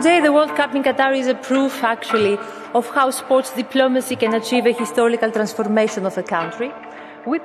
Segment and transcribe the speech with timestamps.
[0.00, 2.38] Today the World Cup in Qatar is a proof actually
[2.72, 6.72] of how sports diplomacy can achieve a historical transformation of a country.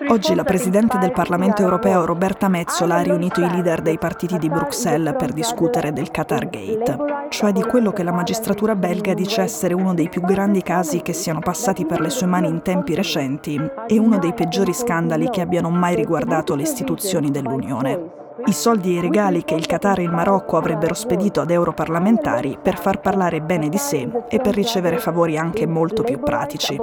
[0.07, 4.47] Oggi la Presidente del Parlamento europeo Roberta Metzola ha riunito i leader dei partiti di
[4.47, 6.97] Bruxelles per discutere del Qatar Gate,
[7.27, 11.11] cioè di quello che la magistratura belga dice essere uno dei più grandi casi che
[11.11, 15.41] siano passati per le sue mani in tempi recenti e uno dei peggiori scandali che
[15.41, 20.03] abbiano mai riguardato le istituzioni dell'Unione i soldi e i regali che il Qatar e
[20.03, 24.97] il Marocco avrebbero spedito ad europarlamentari per far parlare bene di sé e per ricevere
[24.97, 26.77] favori anche molto più pratici.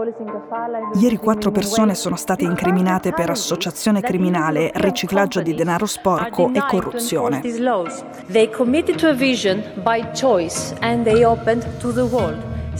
[0.94, 7.42] Ieri quattro persone sono state incriminate per associazione criminale, riciclaggio di denaro sporco e corruzione.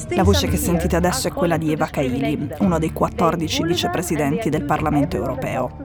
[0.08, 4.64] La voce che sentite adesso è quella di Eva Kaili, uno dei 14 vicepresidenti del
[4.64, 5.76] Parlamento europeo.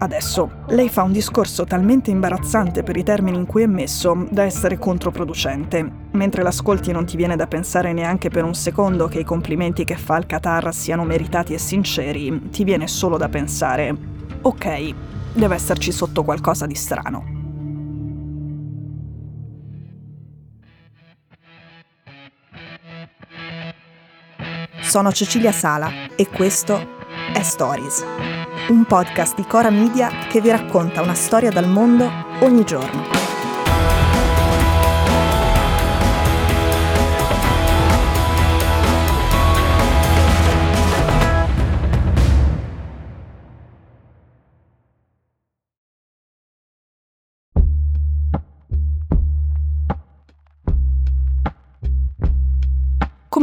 [0.00, 4.44] Adesso, lei fa un discorso talmente imbarazzante per i termini in cui è messo da
[4.44, 6.06] essere controproducente.
[6.12, 9.96] Mentre l'ascolti non ti viene da pensare neanche per un secondo che i complimenti che
[9.96, 13.92] fa al Qatar siano meritati e sinceri, ti viene solo da pensare,
[14.40, 14.94] ok,
[15.32, 17.36] deve esserci sotto qualcosa di strano.
[24.80, 26.96] Sono Cecilia Sala e questo
[27.34, 28.04] è Stories,
[28.68, 33.17] un podcast di Cora Media che vi racconta una storia dal mondo ogni giorno.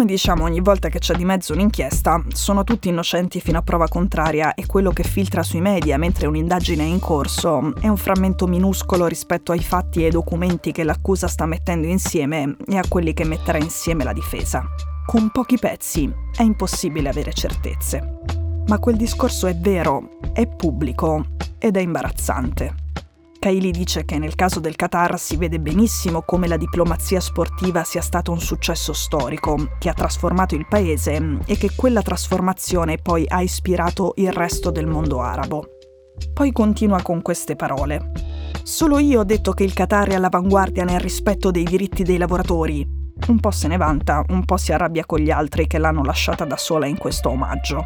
[0.05, 3.87] Come diciamo ogni volta che c'è di mezzo un'inchiesta, sono tutti innocenti fino a prova
[3.87, 8.45] contraria e quello che filtra sui media mentre un'indagine è in corso è un frammento
[8.45, 13.13] minuscolo rispetto ai fatti e ai documenti che l'accusa sta mettendo insieme e a quelli
[13.13, 14.63] che metterà insieme la difesa.
[15.07, 16.07] Con pochi pezzi
[16.37, 18.19] è impossibile avere certezze.
[18.67, 21.25] Ma quel discorso è vero, è pubblico
[21.57, 22.84] ed è imbarazzante.
[23.45, 28.01] Kaili dice che nel caso del Qatar si vede benissimo come la diplomazia sportiva sia
[28.01, 33.43] stato un successo storico, che ha trasformato il paese e che quella trasformazione poi ha
[33.43, 35.63] ispirato il resto del mondo arabo.
[36.33, 38.13] Poi continua con queste parole.
[38.63, 42.83] Solo io ho detto che il Qatar è all'avanguardia nel rispetto dei diritti dei lavoratori.
[43.27, 46.45] Un po' se ne vanta, un po' si arrabbia con gli altri che l'hanno lasciata
[46.45, 47.85] da sola in questo omaggio.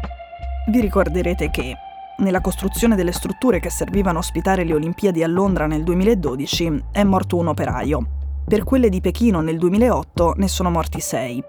[0.70, 1.76] Vi ricorderete che
[2.20, 7.02] nella costruzione delle strutture che servivano a ospitare le Olimpiadi a Londra nel 2012 è
[7.02, 8.06] morto un operaio.
[8.46, 11.42] Per quelle di Pechino nel 2008 ne sono morti sei.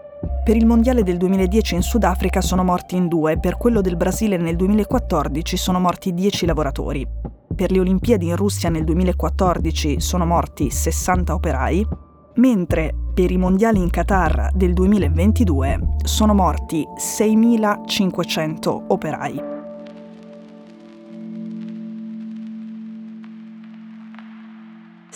[0.44, 4.38] Per il Mondiale del 2010 in Sudafrica sono morti in due, per quello del Brasile
[4.38, 7.08] nel 2014 sono morti 10 lavoratori.
[7.56, 11.88] Per le Olimpiadi in Russia nel 2014 sono morti 60 operai,
[12.36, 19.61] mentre per i mondiali in Qatar del 2022 sono morti 6.500 operai.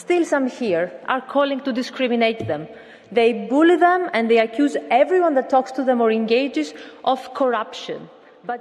[0.06, 2.68] Still, some here are calling to discriminate them.
[3.12, 8.08] They bully them and they accuse everyone that talks to them or engages of corruption.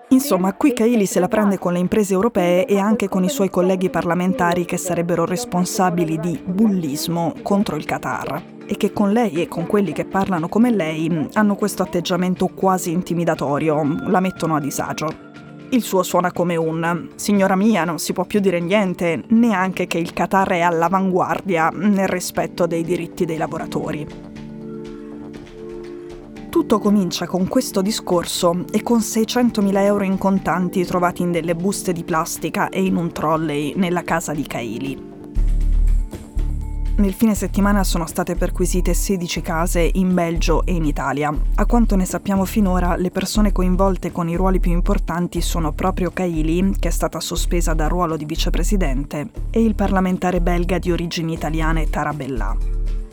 [0.09, 3.51] Insomma, qui Kaili se la prende con le imprese europee e anche con i suoi
[3.51, 9.47] colleghi parlamentari che sarebbero responsabili di bullismo contro il Qatar e che con lei e
[9.47, 15.24] con quelli che parlano come lei hanno questo atteggiamento quasi intimidatorio, la mettono a disagio.
[15.71, 19.99] Il suo suona come un Signora mia, non si può più dire niente, neanche che
[19.99, 24.07] il Qatar è all'avanguardia nel rispetto dei diritti dei lavoratori.
[26.49, 31.93] Tutto comincia con questo discorso e con 600.000 euro in contanti trovati in delle buste
[31.93, 35.14] di plastica e in un trolley nella casa di Kaili.
[36.97, 41.37] Nel fine settimana sono state perquisite 16 case in Belgio e in Italia.
[41.57, 46.13] A quanto ne sappiamo finora, le persone coinvolte con i ruoli più importanti sono proprio
[46.13, 51.33] Kaili, che è stata sospesa dal ruolo di vicepresidente, e il parlamentare belga di origini
[51.33, 52.57] italiane Tarabella.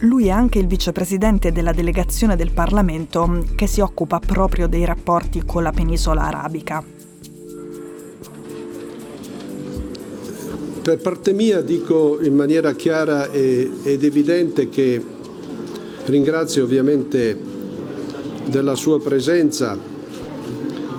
[0.02, 5.44] Lui è anche il vicepresidente della delegazione del Parlamento che si occupa proprio dei rapporti
[5.44, 7.01] con la penisola arabica.
[10.82, 15.00] Per parte mia dico in maniera chiara ed evidente che
[16.06, 17.38] ringrazio ovviamente
[18.48, 19.78] della sua presenza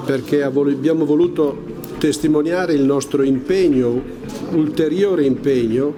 [0.04, 1.64] perché abbiamo voluto
[1.98, 4.00] testimoniare il nostro impegno,
[4.52, 5.92] ulteriore impegno,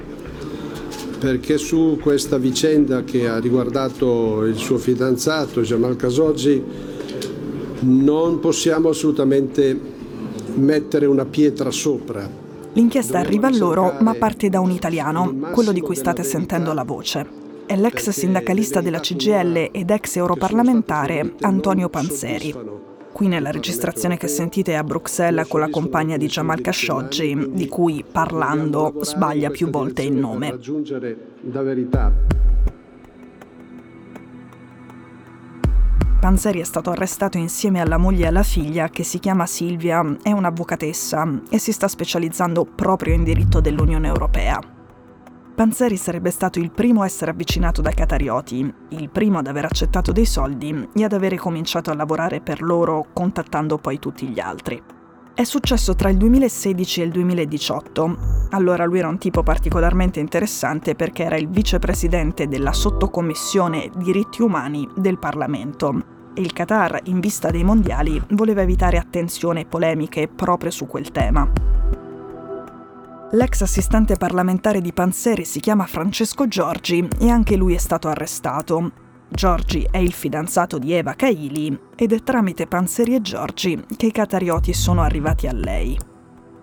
[1.19, 6.63] perché su questa vicenda che ha riguardato il suo fidanzato Jamal Khashoggi
[7.81, 9.79] non possiamo assolutamente
[10.55, 12.44] mettere una pietra sopra
[12.75, 16.82] L'inchiesta arriva a loro, ma parte da un italiano, quello di cui state sentendo la
[16.82, 17.43] voce.
[17.67, 22.55] è l'ex sindacalista della CGL ed ex europarlamentare Antonio Panzeri.
[23.12, 28.05] Qui nella registrazione che sentite a Bruxelles con la compagna di Jamal Khashoggi, di cui
[28.11, 30.59] parlando sbaglia più volte il nome.
[36.25, 40.32] Panzeri è stato arrestato insieme alla moglie e alla figlia, che si chiama Silvia, è
[40.32, 44.59] un'avvocatessa e si sta specializzando proprio in diritto dell'Unione Europea.
[45.55, 50.12] Panzeri sarebbe stato il primo a essere avvicinato dai catarioti, il primo ad aver accettato
[50.12, 54.82] dei soldi e ad avere cominciato a lavorare per loro, contattando poi tutti gli altri.
[55.35, 58.17] È successo tra il 2016 e il 2018.
[58.53, 64.88] Allora lui era un tipo particolarmente interessante perché era il vicepresidente della sottocommissione diritti umani
[64.97, 70.71] del Parlamento e il Qatar, in vista dei mondiali, voleva evitare attenzione e polemiche proprio
[70.71, 71.51] su quel tema.
[73.33, 78.93] L'ex assistente parlamentare di Panzeri si chiama Francesco Giorgi e anche lui è stato arrestato.
[79.29, 84.13] Giorgi è il fidanzato di Eva Kaili ed è tramite Panzeri e Giorgi che i
[84.13, 85.99] catarioti sono arrivati a lei.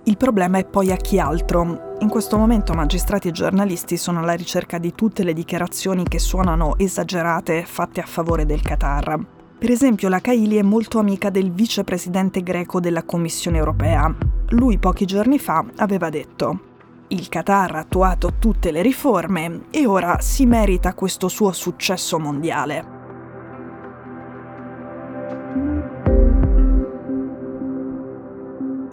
[0.06, 1.96] Il problema è poi a chi altro.
[2.00, 6.78] In questo momento magistrati e giornalisti sono alla ricerca di tutte le dichiarazioni che suonano
[6.78, 9.41] esagerate fatte a favore del Qatar.
[9.62, 14.12] Per esempio, la Kaili è molto amica del vicepresidente greco della Commissione europea.
[14.50, 16.62] Lui pochi giorni fa aveva detto
[17.10, 22.86] il Qatar ha attuato tutte le riforme e ora si merita questo suo successo mondiale.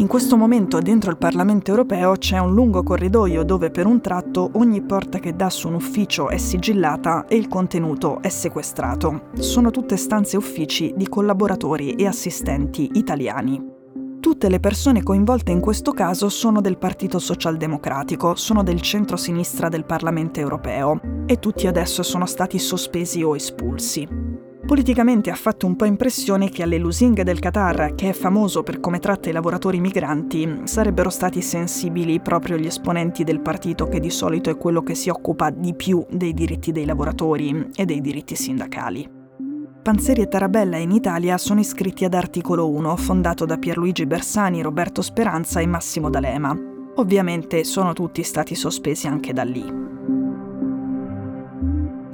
[0.00, 4.48] In questo momento dentro il Parlamento europeo c'è un lungo corridoio dove per un tratto
[4.54, 9.30] ogni porta che dà su un ufficio è sigillata e il contenuto è sequestrato.
[9.38, 13.60] Sono tutte stanze uffici di collaboratori e assistenti italiani.
[14.20, 19.84] Tutte le persone coinvolte in questo caso sono del Partito Socialdemocratico, sono del centro-sinistra del
[19.84, 24.37] Parlamento europeo e tutti adesso sono stati sospesi o espulsi.
[24.68, 28.80] Politicamente ha fatto un po' impressione che alle lusinghe del Qatar, che è famoso per
[28.80, 34.10] come tratta i lavoratori migranti, sarebbero stati sensibili proprio gli esponenti del partito che di
[34.10, 38.36] solito è quello che si occupa di più dei diritti dei lavoratori e dei diritti
[38.36, 39.08] sindacali.
[39.82, 45.00] Panzeri e Tarabella in Italia sono iscritti ad Articolo 1, fondato da Pierluigi Bersani, Roberto
[45.00, 46.54] Speranza e Massimo D'Alema.
[46.96, 49.97] Ovviamente sono tutti stati sospesi anche da lì.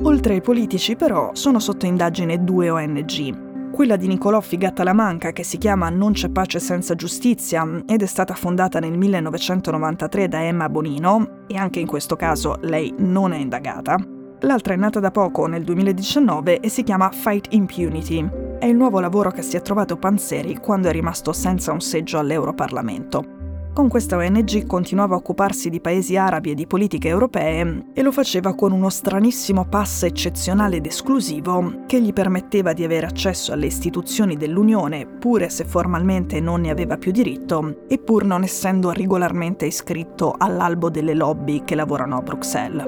[0.07, 3.71] Oltre ai politici, però, sono sotto indagine due ONG.
[3.73, 8.35] Quella di Nicolò Figatta-Lamanca, che si chiama Non c'è pace senza giustizia ed è stata
[8.35, 13.97] fondata nel 1993 da Emma Bonino, e anche in questo caso lei non è indagata.
[14.41, 18.29] L'altra è nata da poco, nel 2019, e si chiama Fight Impunity.
[18.59, 22.19] È il nuovo lavoro che si è trovato Panzeri quando è rimasto senza un seggio
[22.19, 23.34] all'Europarlamento.
[23.75, 28.13] Con questa ONG continuava a occuparsi di paesi arabi e di politiche europee e lo
[28.13, 33.67] faceva con uno stranissimo pass eccezionale ed esclusivo che gli permetteva di avere accesso alle
[33.67, 39.67] istituzioni dell'Unione, pure se formalmente non ne aveva più diritto, e pur non essendo regolarmente
[39.67, 42.85] iscritto all'albo delle lobby che lavorano a Bruxelles.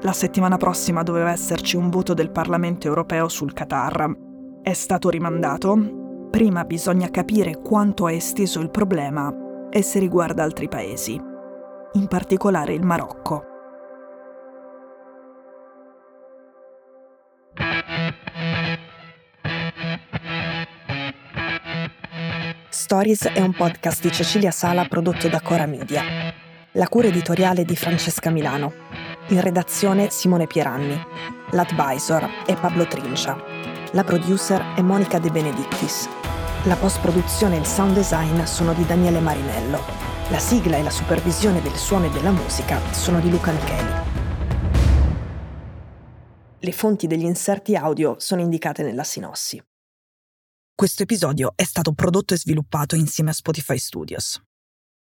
[0.00, 4.16] La settimana prossima doveva esserci un voto del Parlamento europeo sul Qatar.
[4.62, 6.01] È stato rimandato
[6.32, 12.72] prima bisogna capire quanto è esteso il problema e se riguarda altri paesi, in particolare
[12.72, 13.44] il Marocco.
[22.70, 26.02] Stories è un podcast di Cecilia Sala prodotto da Cora Media.
[26.72, 28.72] La cura editoriale di Francesca Milano.
[29.28, 30.98] In redazione Simone Pieranni.
[31.50, 33.36] L'advisor è Pablo Trincia.
[33.92, 36.08] La producer è Monica De Benedictis.
[36.66, 39.80] La post-produzione e il sound design sono di Daniele Marinello.
[40.30, 43.90] La sigla e la supervisione del suono e della musica sono di Luca Micheli.
[46.60, 49.60] Le fonti degli inserti audio sono indicate nella sinossi.
[50.72, 54.40] Questo episodio è stato prodotto e sviluppato insieme a Spotify Studios.